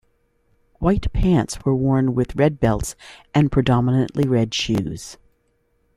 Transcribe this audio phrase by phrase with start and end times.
[0.79, 2.95] White pants were worn with red belts
[3.35, 5.17] and predominately red shoes.